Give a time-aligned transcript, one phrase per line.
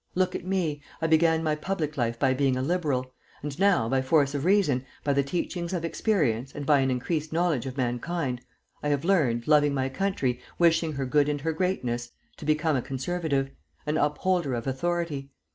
[0.15, 0.81] "Look at me.
[0.99, 3.13] I began my public life by being a liberal;
[3.43, 7.31] and now, by force of reason, by the teachings of experience, and by an increased
[7.31, 8.41] knowledge of mankind,
[8.81, 12.81] I have learned, loving my country, wishing her good and her greatness, to become a
[12.81, 13.51] conservative,
[13.85, 15.29] an upholder of authority.